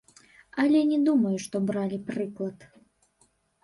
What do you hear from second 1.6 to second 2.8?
бралі прыклад.